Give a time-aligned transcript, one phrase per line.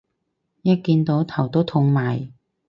[0.63, 2.31] 一見到頭都痛埋